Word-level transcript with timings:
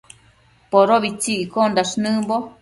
Podobitsi 0.71 1.31
iccosh 1.43 1.93
nëmbo 2.03 2.35